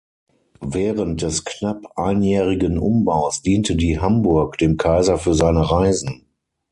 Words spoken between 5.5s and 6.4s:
Reisen.